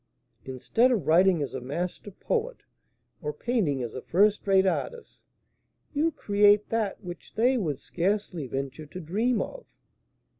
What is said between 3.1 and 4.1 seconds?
or painting as a